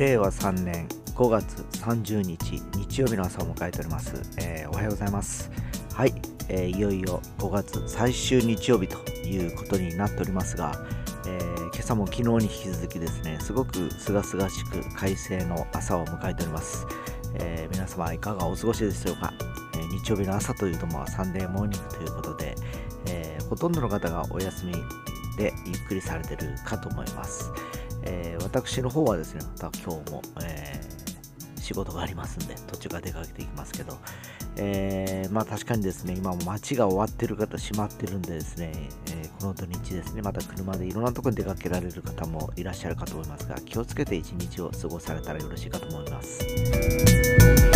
[0.00, 5.50] 令和3年5月30日日曜日の朝を迎えております、えーおはようございます。
[5.92, 6.14] はい、
[6.48, 8.96] えーいよいよ5月最終日曜日と
[9.28, 10.72] いうことになっておりますが、
[11.26, 16.86] えー今朝も昨日に引き続きですねすごく清々しく快晴の朝を迎えております、
[17.34, 19.34] え皆様いかがお過ごしでしょうか、
[19.74, 22.54] え日曜日の朝というとまあサンデーモーニングということで、
[23.04, 24.72] えほとんどの方がお休み
[25.36, 27.52] でゆっくりされてるかと思います、
[28.04, 31.00] えー私の方はですねまた今日も、えー
[31.70, 33.96] 仕事がありますんで途中から出かけていきますけど、
[34.56, 38.72] えーまあ確かにですね今も街が終わってる方閉まってるんでですね、
[39.12, 47.69] えこの土日ですねまた車でいろんなとこに出かけられる方もいらっしゃるかと思いますが気をつけて一日を過ごされたらよろしいかと思います。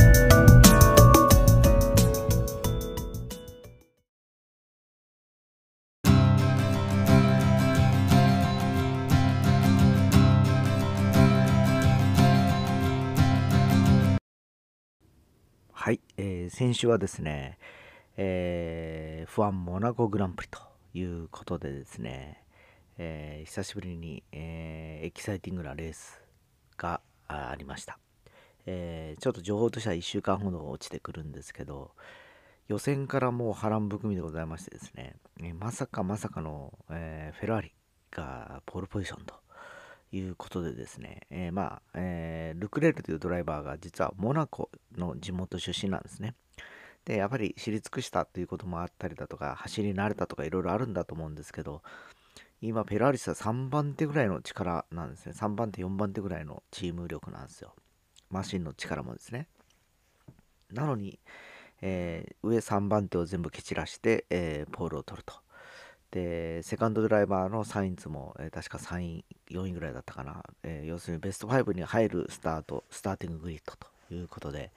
[15.85, 17.59] はい、えー先週はですね、
[18.17, 20.59] えー、F1 モナコグランプリと
[20.95, 22.43] いうことでですね、
[22.97, 26.23] えー久しぶりに、えーエキサイティングなレース
[26.79, 27.99] がありました、
[28.65, 31.91] えーちょっと情報としては1週間ほど落ちてくるんですけど
[32.67, 37.75] 予選からもう波乱含みでございましてですね、えまさかまさかの、えフェラーリ
[38.11, 39.35] がポールポジションと
[40.17, 46.35] いうことでですね、えーまあ、えールクレールというドライバーが実はモナコの地元出身なんですね。
[47.05, 51.83] で、やっぱり知り尽くしたということもあったりだとか、走り慣れたとかいろいろあるんだと思うんですけど、
[52.63, 55.33] 今、ペラーリスは3番手ぐらいの力なんですね。
[55.37, 57.75] 3番手、4番手ぐらいのチーム力なんですよ。
[58.31, 59.49] マシンの力もですね。
[60.73, 61.19] なのに、
[61.83, 65.44] えー上3番手を全部蹴散らして、えーポールを取ると。
[66.15, 70.45] で、セカンドドライバーのサインズも、えー確か3位、4位ぐらいだったかな。
[70.63, 74.71] えー要するにベスト5に入るスタート、スターティンググリッドということで、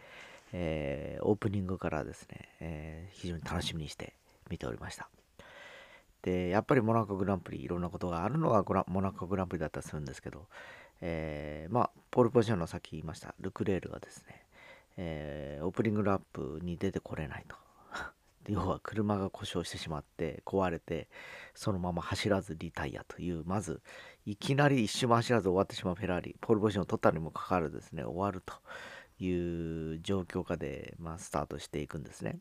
[0.51, 4.13] えーオープニングからですね、え非常に楽しみにして
[4.49, 5.09] 見ておりました。
[6.23, 10.47] で、やっぱりモナコグランプリ、いろんなことがあるのがグラモナコグランプリだったりするんですけど、
[11.01, 14.43] えまあ、ポールポジションのさっき言いました、ルクレールがですね、
[14.97, 17.66] えーオープニングラップに出てこれないと。
[18.47, 21.09] 要は車が故障してしまって壊れて
[21.53, 23.81] そのまま走らずリタイアというまず
[24.25, 26.35] いきなり一周も走らず終わってしまうフェラーリ。
[26.41, 28.53] ポールポジションを取ったにもかかわらずですね終わると
[29.23, 32.39] いう状況下で、まあ、スタートしていくんですね。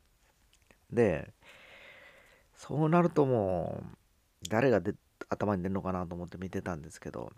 [0.93, 1.33] で
[2.55, 4.95] そうなるともう誰がで
[5.29, 7.33] 頭に出るのかなと思って見てたんですけど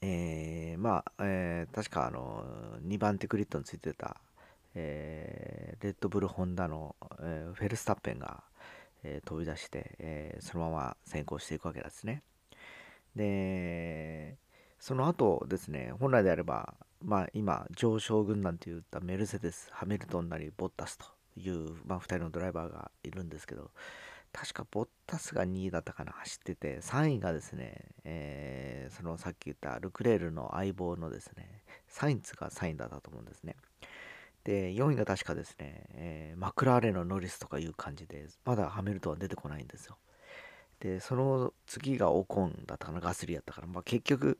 [0.00, 2.44] えーまあ、えー確かあの
[2.86, 4.20] 2番手グリッドについてた
[4.76, 8.44] えーレッドブルホンダの、えーフェルスタッペンが、
[9.02, 12.22] えー飛び出して、えそのまま先行していくわけですね。
[13.16, 14.36] で、
[14.78, 21.06] その後ですね、本来であれば、まあ、今、上昇軍団といったメルセデス、ハミルトンなりボッタスと
[21.36, 23.70] いう、まあ、2人のドライバーがいるんですけど、
[24.32, 33.56] 確かボッタスが2位だったかな、走ってて、3位がですね、えーそのさっき言ったルクレールの相棒のですね、サインツが3位だったと思うんですね。
[34.46, 39.98] で、4位が確かですね、えーマクラーレンのノリスとかいう感じで、まだハミルトンは出てこないんですよ。
[40.80, 44.38] で、その次がオコンだったかな、ガスリーだったから、まあ、結局、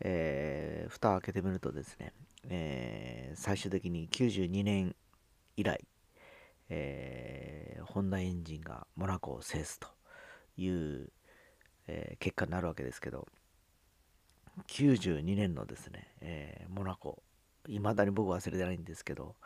[0.00, 2.12] えー蓋開けてみるとですね、
[2.50, 4.96] えー最終的に92年
[5.56, 5.80] 以来、
[6.70, 9.88] えーホンダエンジンがモナコを制すと
[10.56, 11.10] いう、
[11.88, 13.28] えー結果になるわけですけど、
[14.68, 17.22] 92年のですね、えーモナコ、
[17.68, 19.36] いまだに僕忘れてないんですけど、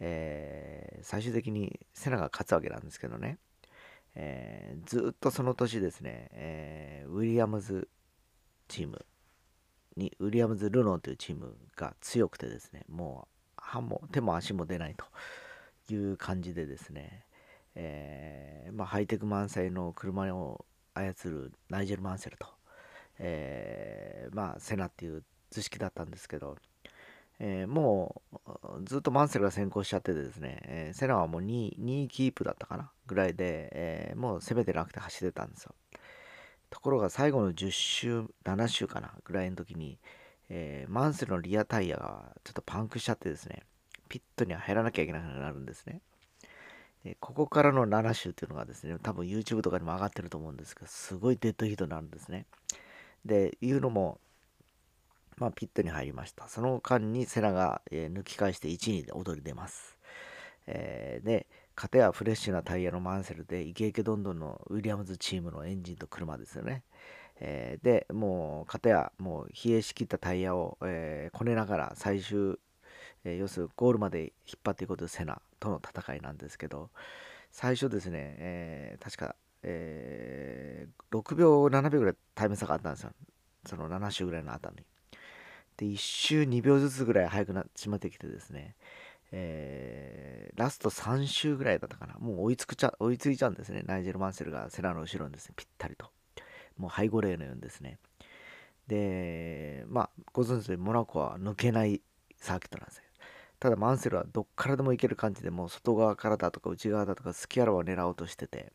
[0.00, 3.38] えー最終的にセナが勝つわけなんですけどね、
[4.14, 7.88] えーずっとその年ですね、えーウィリアムズ
[8.68, 9.04] チーム
[9.96, 17.24] に、ウィリアムズ・ルノーというチームが強くてですね、もう歯も手も足も出ないという感じでですね、
[17.74, 20.64] えーまあ、ハイテク満載の車を
[20.94, 22.46] 操るナイジェル・マンセルと、
[23.18, 26.56] えーまあ、セナっていう図式だったんですけど、
[27.40, 35.74] えーもうずっとマンセルが先行しちゃっててですね、えーセナはもう 2, 2位キープだったかなぐらいで、えーもう攻めてなくて走ってたんですよ。
[36.70, 39.98] ところが最後の10周、7周かなぐらいの時に、
[40.48, 43.62] えーマンセルのリアタイヤがちょっとパンクしちゃってですね、
[44.08, 46.00] ピットには入らなきゃいけなくなるんですね。
[47.04, 52.46] でここからの7周っていうのがですね、多分 YouTube とかにも上がってると思うんですけど、すごいデッドヒートになるんですね。
[53.24, 54.18] で、いうのも、
[55.38, 56.48] まあ、ピットに入りました。
[56.48, 59.98] その間にセナが、えー抜き返して1位で踊り出ます。
[60.66, 66.82] えーで、片やフレッシュなタイヤのマンセルでイケイケどんどんのウィリアムズチームのエンジンと車ですよね。
[67.40, 72.58] えー、でもう片やもう冷えしきったタイヤを、えー、こねながら最終、
[73.24, 76.90] えー、要するにゴールまで引っ張っていくことでセナとの戦いなんですけど
[77.52, 83.10] 最初ですね、えー、確か、えー、6秒7秒ぐらいタイム差があったんですよ
[83.66, 84.76] その7周ぐらいの後に
[85.78, 88.74] で1周2秒ずつぐらい速くなってしまってきてですね
[89.30, 92.14] えー、ラスト3周ぐらいだったかな。
[92.18, 93.82] もう追いつくちゃ追いついちゃうんですね。
[93.86, 96.10] ナイジェル・マンセルがセナの後ろにですね、ぴったりと。
[96.78, 97.98] もう背後霊のようにですね。
[98.86, 102.00] で、まあ、ご存知でモナコは抜けない
[102.38, 103.02] サーキットなんですよ。
[103.60, 108.72] ただマンセルはどっからでも行ける感じでもう外側からだとか内側だとかスキャラを狙おうとしてて、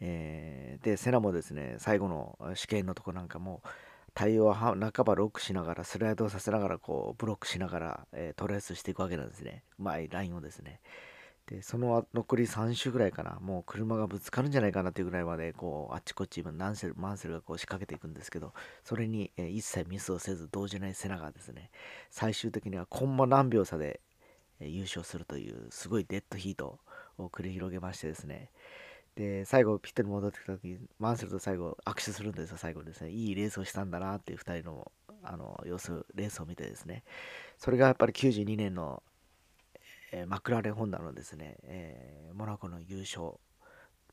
[0.00, 3.62] えー、でセナもですね最後の試験のとこなんかも
[4.14, 9.62] 対応は半ばロックしながらスライドさせながらこうブロックしながら、えー、トレースしていくわけなんですね。
[9.78, 10.80] うまいラインをですね。
[11.48, 13.38] でその残り3周ぐらいかな。
[13.40, 18.52] もう車がぶつかるんじゃないかなっていうぐらいまでこうあっちこっちナンセルマンセルがこう仕掛けていくんですけど
[18.84, 21.70] それに、えー、一切ミスをせず動じないセナがですね。
[22.10, 24.00] 最終的にはコンマ何秒差で、
[24.60, 26.80] えー、優勝するというすごいデッドヒート
[27.16, 28.50] を繰り広げましてですね。
[29.18, 33.10] で最後ピットに戻ってきた時マンセルと最後握手するんですよ最後ですね。
[33.10, 34.92] いいレースをしたんだなっていう2人の
[35.24, 37.02] あの様子レースを見てですね。
[37.58, 39.02] それがやっぱり92年の
[40.12, 43.32] えー、マクラーレン・ホンダのですね、えー、モナコの優勝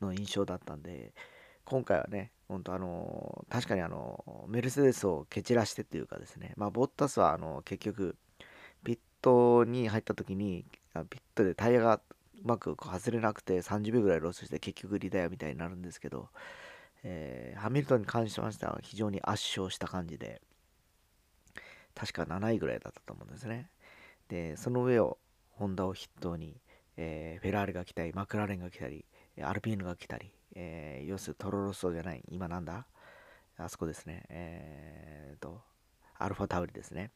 [0.00, 1.12] の印象だったんで、
[1.64, 8.16] 今回はね、本当あのー、確かにあのメルセデスを蹴散らしてっていうかですね、まあ、ボッタスはあの結局、
[8.84, 10.66] ピットに入った時に、
[11.10, 12.00] ピットでタイヤが
[12.44, 16.28] うまく外れなくて30秒ぐらいロスして結局リタイアみたいになるんですけど、
[17.02, 20.40] えー、ハミルトンに関しましては非常に圧勝した感じで、
[21.94, 23.70] 確か7位ぐらいだったと思うんですね。
[24.28, 25.18] で、その上を
[25.50, 26.60] ホンダを筆頭に、
[26.96, 29.04] えー、フェラーリが来たり、マクラーレンが来たり、
[29.42, 32.86] アルピーヌが来たり、えー、要するにトロロッソじゃない、今なんだ
[33.58, 35.62] あそこですね、えーと、
[36.18, 37.10] アルファタウリですね。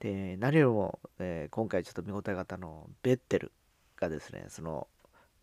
[0.00, 3.52] で、何よりも、えー、今回ちょっと見応えがあったの、ベッテル
[4.02, 4.88] がですね、その、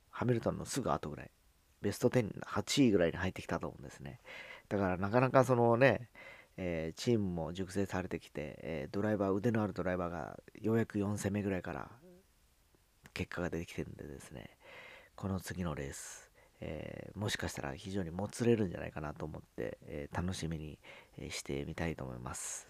[0.10, 1.32] ハミルトンのすぐ後ぐらい、
[1.82, 4.20] ベスト10、8位ぐらいに入ってきたと思うんですね。
[4.68, 6.10] だからなかなかそのね、
[6.58, 11.90] えー、チームも熟成されてきて、えー、ドライバー、腕のあるドライバーがようやく4戦目ぐらいから
[13.14, 14.50] 結果が出てきてるんでですね、
[15.16, 16.30] この次のレース、
[16.60, 20.78] えー、もしかしたら非常にもつれるんじゃないかなと思って、え、楽しみに
[21.30, 22.69] してみたいと思います。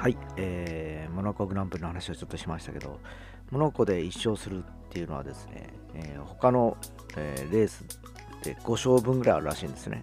[0.00, 2.98] はい、えー、モナコグランプリの話をちょっとしましたけど、
[3.50, 6.78] モナコで1勝するっていうのはですね、えー、他の、
[7.18, 7.84] えー、レース
[8.42, 10.02] で5勝分ぐらいあるらしいんですね。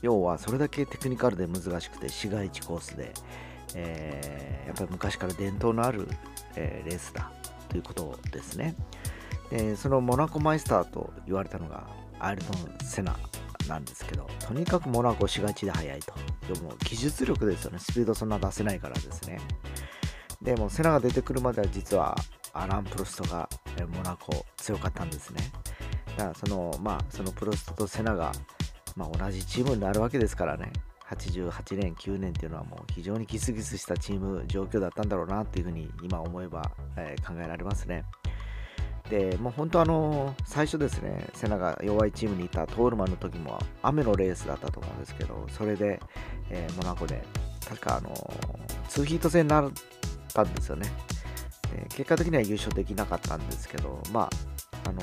[0.00, 3.12] 要は、それだけテクニカルで難しくて、市街地コースで、
[3.74, 6.08] えー、やっぱり昔から伝統のある、
[6.54, 7.30] えレースだ
[7.68, 8.74] ということですね。
[9.50, 11.86] で、そのモナコマイスターと言われたのが、
[12.20, 13.14] アイルトン・セナ
[13.68, 16.14] なんですけど、とにかくモナコ市街地で速いと。
[16.52, 17.78] でも技術力ですよね。
[17.78, 19.40] スピードそんな出せないからですね。
[20.42, 22.16] でもセナが出てくるまでは実は
[22.52, 23.48] アラン・プロストが
[23.94, 25.40] モナコ強かったんですね。
[26.16, 28.32] だからその、まあ、そのプロストとセナが、
[28.94, 30.72] まあ、同じチームになるわけですからね。
[31.10, 38.04] 88年、9年っていうのはもう非常にギスギスしたチーム状況だったんだろうなっていうふうに今思えば、えー、考えられますね。
[39.10, 46.00] で、もう本当あの、最初ですね、セナが弱いチームにいたトールマンの時も雨のレースだったと思うんですけど、それで、
[46.50, 47.24] えー、モナコで、
[47.66, 48.10] 確かあの、
[48.88, 49.70] 2ヒート制になっ
[50.32, 50.90] たんですよね。
[51.90, 55.02] 結果的には優勝できなかったんですけど、まあ、あの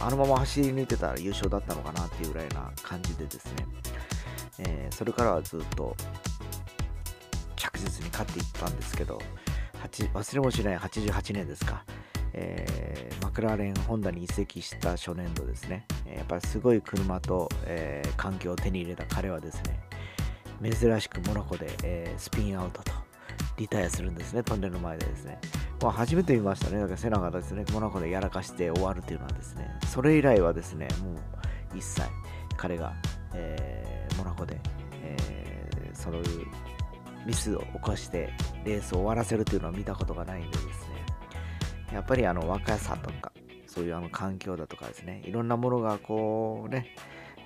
[0.00, 3.66] あのまま走り抜いてたら優勝だったのかなっていうぐらいな感じでですね、
[4.58, 5.96] えー、それからはずっと
[7.56, 9.20] 着実に勝っていったんですけど、
[10.14, 11.84] 忘れもしない88年ですか。
[12.32, 19.80] えー、マクラーレン・ホンダに移籍した初年度ですね、やっぱりすごい車と、えー、環境を手に入れた彼はですね、
[20.62, 22.92] 珍しくモナコで、えー、スピンアウトと
[23.56, 25.38] リタイアするんですね、トンネルの前でですね。
[25.82, 31.16] まあ、初めて見ましたね、だからセナがですね、モナコでやらかして終わるというのはですね、それ以来はですね、もう
[31.76, 32.02] 一切
[32.56, 32.94] 彼が、
[33.34, 34.60] えー、モナコで、
[35.02, 36.46] えー、そういう
[37.26, 38.30] ミスを犯して
[38.64, 40.70] レースを終わらせるというのは見たことがないんでですね、
[41.92, 43.32] やっぱりあの若さとか、
[43.66, 46.94] そういうあの環境だとかですね、いろんなものがこうね、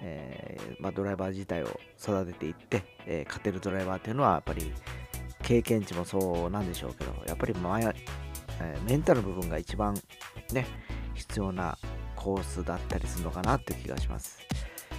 [0.02, 4.72] えー、まあ、ドライバー自体を育てていって、えー、勝てるドライバーっていうのはやっぱり
[5.42, 7.94] 経験値もそうなんでしょうけど、やっぱり前、
[8.60, 9.94] えー、メンタル部分が一番
[10.52, 10.66] ね、
[11.14, 11.78] 必要な
[12.16, 14.38] コースだったりするのかなって気がします。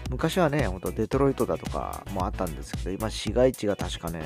[0.10, 4.22] 昔はね、ほんとデトロイトだとかもあったんですけど、今市街地が確かね、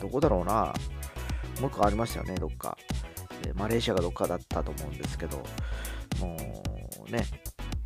[0.00, 0.72] どこだろうな、
[1.60, 2.78] もう一個ありましたよね、どっか。
[3.46, 5.36] でマレーシアがどっかだったと思うんですけど、
[6.20, 6.36] も
[7.08, 7.24] うね、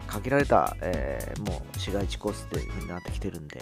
[0.06, 3.60] 限られた、えー、もう市街地コースってになってきてるんで、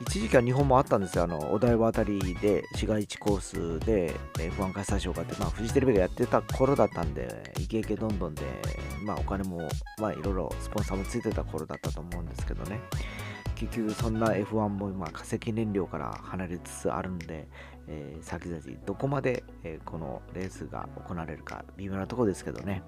[0.00, 8.42] 一時期は日本もあったんですよ、あのお台場あたりで市街地コースで F1 開催しようかって、まあ、フジテレビがやってた頃だったんで、イケイケどんどんで、
[9.04, 9.68] まあ、お金も、
[10.00, 12.80] まあ、いろいろスポンサーもついてた頃だったと思うんですけどね、
[13.54, 17.48] 結局そんな F1 も今化石燃料から離れつつあるんで、
[17.88, 22.82] えー、先々どこまで、えー、このレースが行われるか微妙なところですけどね。